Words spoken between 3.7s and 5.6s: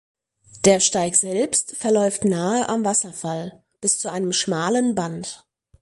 bis zu einem schmalen Band.